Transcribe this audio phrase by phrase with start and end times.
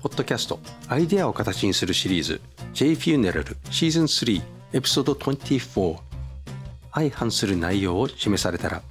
[0.00, 2.40] ポッドキャストアイデアを形にするシリーズ
[2.72, 5.98] J フューネラルシーズン3エピソード24
[6.92, 8.82] 相反する内容を示されたら。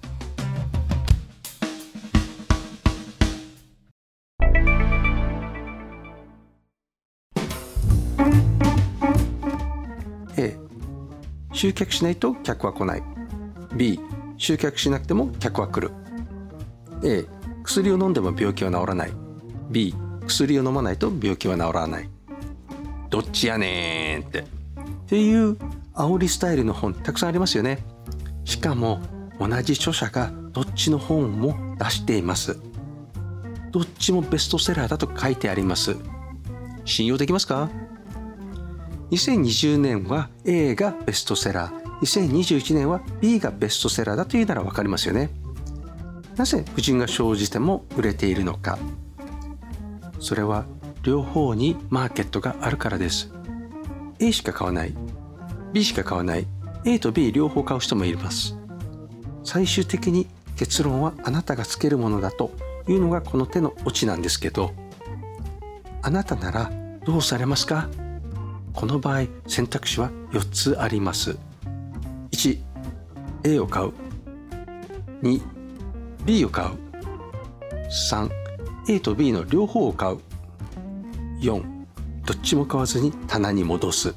[10.37, 10.57] A
[11.53, 13.03] 集客しないと客は来ない。
[13.75, 13.97] B
[14.37, 15.93] 集客しなくても客は来る。
[17.01, 17.25] A
[17.63, 19.11] 薬を飲んでも病気は治らない。
[19.69, 19.95] B
[20.27, 22.09] 薬を飲まないと病気は治らない。
[23.09, 24.39] どっちやねんって。
[24.39, 24.45] っ
[25.07, 25.57] ていう
[25.93, 27.79] 煽りスタイルの本たくさんありますよね。
[28.45, 29.01] しかも
[29.39, 32.57] 同じ著者がどっちの本も出しています。
[33.71, 35.95] どっちもベストセラーだと書いてあります。
[36.85, 37.69] 信用できますか
[39.11, 41.87] ？2020年は A がベストセラー。
[42.01, 45.29] 2021年は B がベストセラーだというなら分かりますよね。
[46.35, 48.77] なぜ不順が生じても売れているのか。
[50.19, 50.65] それは
[51.03, 53.31] 両方にマーケットがあるからです。
[54.19, 54.93] A しか買わない。
[55.73, 56.47] B しか買わない。
[56.85, 58.57] A と B 両方買う人もいます。
[59.43, 62.51] 最終的に結論はあなたがつけるものだと
[62.87, 64.71] いうのがこの手のオチなんですけど
[66.01, 66.71] あなたなら
[67.05, 67.89] どうされますか？
[68.73, 71.37] この場合選択肢は4つあります。
[72.31, 73.93] 1A を買う。
[75.21, 76.69] 2B を買う。
[78.89, 80.19] A と B の両方を買う。
[81.41, 81.61] 4
[82.25, 84.13] どっちも買わずに棚に戻す。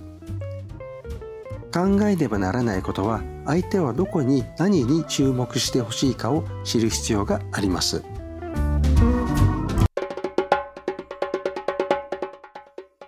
[1.72, 8.02] 考えねばならないことは相手はどこに何に注目してほしいかを知る必要があります。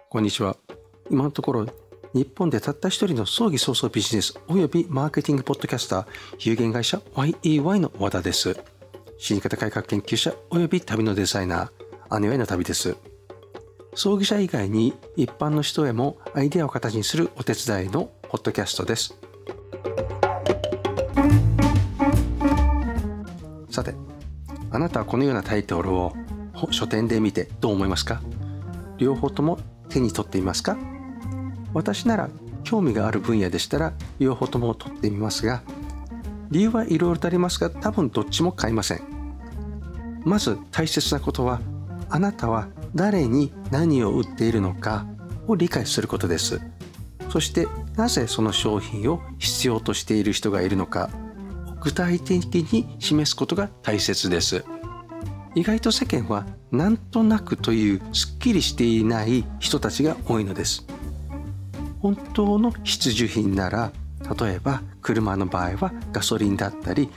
[0.08, 0.56] こんにちは。
[1.10, 1.66] 今のところ
[2.12, 6.06] 日本でたった一人の葬儀早々ビジネスおよびマーケティングポッドキャスター
[6.40, 8.60] 有限会社 YEY の和田です。
[9.22, 12.96] 死に方改革研究者および旅のデザイナー姉への旅です。
[13.94, 19.14] 葬儀者以外に一般の人へもアイデアを形にするお手伝いのポッドキャストです。
[23.70, 23.94] さて
[24.72, 26.14] あなたはこのようなタイトルを
[26.72, 28.20] 書店で見てどう思いますか？
[28.98, 30.77] 両方とも手に取っていますか？
[31.72, 32.28] 私なら
[32.64, 35.62] 興味がある分野でしたら両方とも取ってみますが
[36.50, 39.11] 理由はいろいろとありますが多分どっちも買いません。
[40.24, 41.60] まず大切なことは
[42.10, 45.06] あなたは誰に何を売っているのか
[45.46, 46.60] を理解することです。
[47.30, 47.66] そして
[47.96, 51.08] なぜその商品を必要としている人がいるのか
[51.80, 54.64] 具体的に示すことが大切です。
[55.55, 60.86] 意外と世間はなんとなくというすっきりしていない人たちが多いのです。
[62.00, 63.92] 本当の必需品なら
[64.38, 67.08] 例えば車の場合はガソリンだったり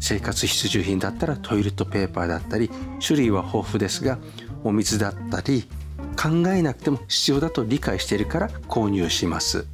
[0.00, 2.70] 生活必需品だったらトイレットペーパーだったり
[3.04, 4.18] 種類は豊富ですが
[4.64, 5.64] お水だったり
[6.16, 9.66] 考えなくても必要だと理解しているから購入します。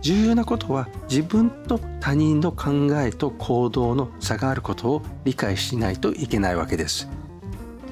[0.00, 7.08] 重要なことは自分と他人の考えと行動の差があることを理解しないといけないわけです。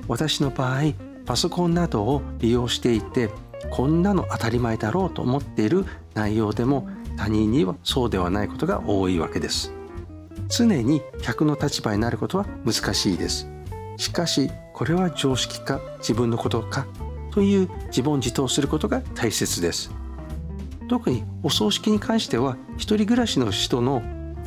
[0.07, 0.93] 私の場合
[1.27, 3.31] パソコンなどを利用していて
[3.71, 5.85] こんなの当たり前だろうと思っている
[6.15, 9.73] 内容でも他人にはそうではないことが多いわけです。
[10.49, 13.49] 常に客の立場になることは難しいです。
[13.97, 16.87] しかしこれは常識か自分のことか
[17.31, 19.91] という自問自答することが大切です。
[20.89, 24.03] 特にお葬式に関しては一人暮らしの人の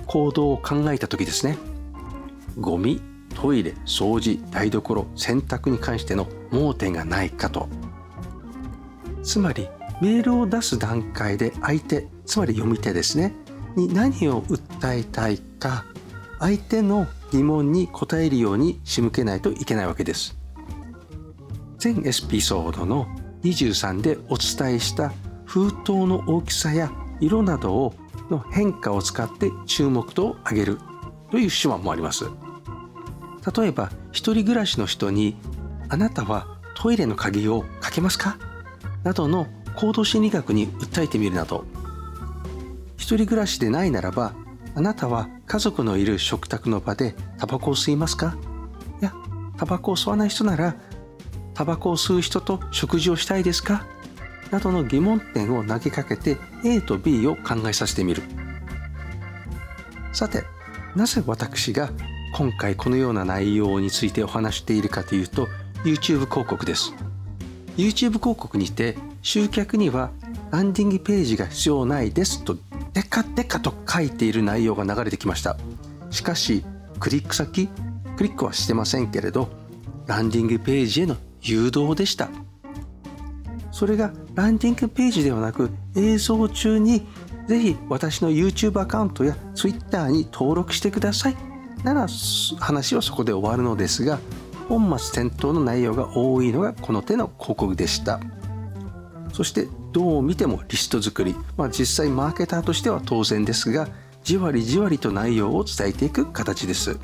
[0.08, 1.58] 行動を考えた時ですね。
[2.58, 3.02] ゴミ
[3.36, 7.68] トイレ掃除台所洗濯に関しての盲点がないかと。
[9.24, 9.68] つまり
[10.02, 13.34] メールを出す段階で相手つまり読み手ですね。
[13.76, 15.86] に何を訴えたいか
[16.40, 20.38] 相手の疑問に答えるように仕向けないといけないわけです。
[21.82, 23.08] 前エスピソードの
[23.44, 25.14] 23でお伝えした
[25.46, 26.92] 封筒の大きさや
[27.22, 27.94] 色などを
[28.30, 30.78] の変化を使って注目度を上げる
[31.32, 32.26] という手腕もあります。
[33.56, 35.36] 例えば一人暮らしの人に
[35.88, 38.38] あなたはトイレの鍵をかけますか？
[39.04, 41.64] などの行動心理学に訴えてみるなど
[43.10, 44.36] 一人暮らしでないならば
[44.76, 48.38] あなたは家族のいる食卓の場でタバコを吸いますか？
[49.02, 49.16] いや
[49.58, 50.76] タバコを吸わない人なら
[51.56, 53.88] タバコを吸う人と食事をしたいですか？
[54.52, 58.22] などの疑問点を投げかけて A と B を考えさせてみる。
[60.14, 60.44] さて
[60.96, 61.90] なぜ私が
[62.36, 65.48] 今回このような内容についてお話しているかというと
[65.84, 66.94] YouTube 広告です。
[67.76, 70.12] YouTube 広告にて集客には
[70.52, 72.56] ランディングページが必要ないですと
[72.94, 75.58] デカデカと書いている内容が流れてきました。
[76.10, 76.64] しかし
[77.00, 77.70] クリック先
[78.18, 79.50] クリックはしてませんけれど
[80.08, 82.30] ランディングページへの誘導でした。
[83.72, 87.08] それがランディングページではなく映像中に
[87.48, 91.38] ぜひ私の YouTube アカウントや Twitter に登録してください。
[91.84, 92.08] なら
[92.60, 94.20] 話はそこで終わるのですが
[94.68, 98.20] 本末転倒の内容が多いのがこの手の広告でした。
[99.32, 103.88] そしてどう見てもリスト作り、まあ、実際マーケターとしては当然ですが
[104.24, 107.00] じわりじわりと内容を伝えていく形です。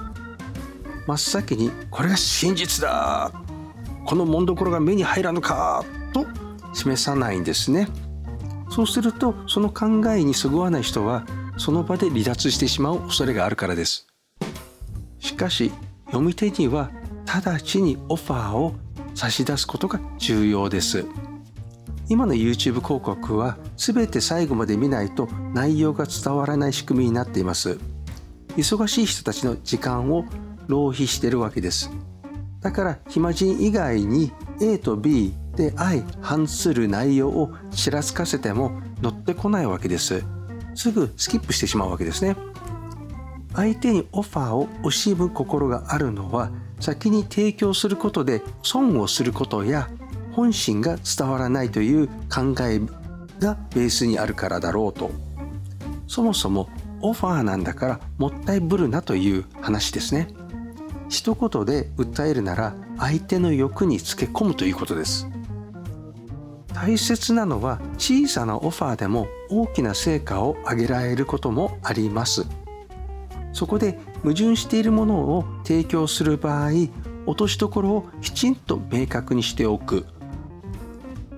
[1.08, 3.32] 真っ先にこれが真実だ。
[4.06, 5.84] この紋所が目に入らぬか。
[6.14, 6.26] と
[6.74, 7.88] 示さないんですね。
[8.70, 11.26] そうするとその考えにそぐわない人は
[11.58, 14.08] その場で離脱してしまう恐れがあるからです。
[15.20, 15.72] しかし
[16.08, 16.92] 読み手には
[17.26, 18.76] 直ちにオファーを
[19.16, 21.06] 差し出すことが重要です。
[22.07, 27.80] 今の YouTube 広告は全て最後まで見ないと内容が伝わらない仕組みになっています。
[28.57, 30.25] 忙しい人たちの時間を
[30.68, 31.92] 浪費しているわけです。
[32.62, 34.31] だから暇人以外に
[34.62, 40.24] A と B で相反する内容をちらつかせても乗ってこないわけです。
[40.75, 42.36] すぐスキップしてしまうわけですね。
[43.54, 49.90] 相手にオファーを惜しむ心があるのは先に提供することで損をすることや
[50.36, 52.82] 本心が伝わらないという考え
[53.40, 55.10] がベースにあるからだろうと。
[56.08, 56.70] そもそも
[57.02, 60.28] オファーなんだからもったいぶるなという話ですね。
[61.08, 65.26] 一言で訴えるなら相手の欲につけ込むということです。
[66.74, 72.46] 大切なのは小さなオファーでも大きな成果を上げられることもあります。
[73.54, 76.72] そこで矛盾しているものを提供する場合
[77.26, 80.06] 落としどころをきちんと明確にしておく。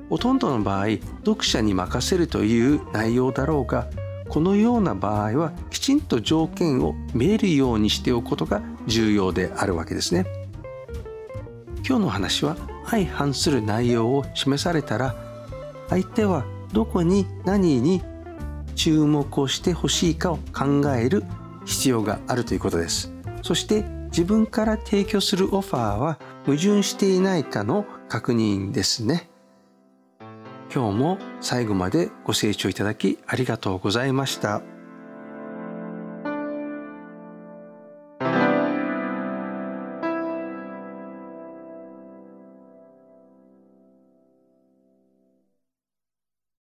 [0.09, 0.88] ほとんどの場合
[1.25, 3.88] 読者に任せるという内容だろうが
[4.30, 10.25] このような場合はきちんと条件を見えるようにしておくことが重要であるわけですね。
[11.88, 15.15] 今日の話は相反する内容を示されたら
[15.89, 18.04] 相手はどこに何に
[18.75, 21.24] 注目をしてほしいかを考える
[21.65, 23.13] 必要があるということです。
[23.42, 29.30] そして自分から提供するオファーは矛盾していないかの確認ですね。
[30.74, 34.77] 今日も最後までご清聴いただきありがとうございました。